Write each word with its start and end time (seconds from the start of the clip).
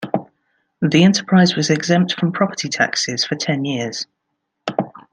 The 0.81 1.03
enterprise 1.03 1.55
was 1.55 1.69
exempt 1.69 2.19
from 2.19 2.31
property 2.31 2.69
taxes 2.69 3.23
for 3.23 3.35
ten 3.35 3.65
years. 3.65 4.07